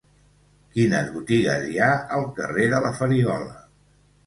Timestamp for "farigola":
3.03-3.57